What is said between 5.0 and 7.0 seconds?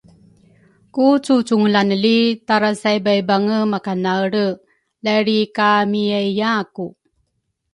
la lrikamiyaiyaaku.